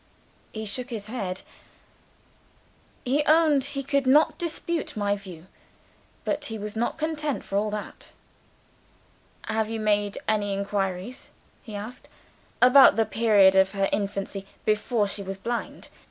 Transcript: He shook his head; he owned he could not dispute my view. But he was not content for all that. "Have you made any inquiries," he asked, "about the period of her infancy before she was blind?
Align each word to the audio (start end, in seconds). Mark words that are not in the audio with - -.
He 0.51 0.65
shook 0.65 0.89
his 0.89 1.05
head; 1.05 1.43
he 3.05 3.23
owned 3.25 3.63
he 3.65 3.83
could 3.83 4.07
not 4.07 4.39
dispute 4.39 4.97
my 4.97 5.15
view. 5.15 5.45
But 6.25 6.45
he 6.45 6.57
was 6.57 6.75
not 6.75 6.97
content 6.97 7.43
for 7.43 7.55
all 7.59 7.69
that. 7.69 8.11
"Have 9.43 9.69
you 9.69 9.79
made 9.79 10.17
any 10.27 10.53
inquiries," 10.55 11.29
he 11.61 11.75
asked, 11.75 12.09
"about 12.63 12.95
the 12.95 13.05
period 13.05 13.53
of 13.53 13.73
her 13.73 13.89
infancy 13.91 14.47
before 14.65 15.07
she 15.07 15.21
was 15.21 15.37
blind? 15.37 15.89